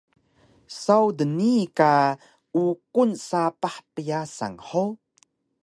Saw 0.81 1.05
dnii 1.17 1.63
ka 1.77 1.91
uqun 2.63 3.11
sapah 3.27 3.77
pyasan 3.93 4.55
hug? 4.67 4.95